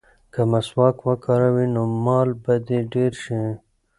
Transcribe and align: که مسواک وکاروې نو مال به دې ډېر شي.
که 0.33 0.41
مسواک 0.51 0.97
وکاروې 1.09 1.65
نو 1.75 1.83
مال 2.05 2.29
به 2.43 2.53
دې 2.67 2.79
ډېر 2.93 3.11
شي. 3.23 3.41